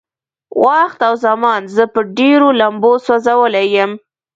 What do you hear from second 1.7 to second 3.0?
زه په ډېرو لمبو